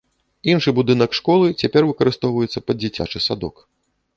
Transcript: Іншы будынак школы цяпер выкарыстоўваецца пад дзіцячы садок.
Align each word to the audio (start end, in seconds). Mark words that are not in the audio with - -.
Іншы 0.53 0.69
будынак 0.77 1.11
школы 1.17 1.51
цяпер 1.65 1.81
выкарыстоўваецца 1.91 2.65
пад 2.71 2.75
дзіцячы 2.83 3.25
садок. 3.29 3.55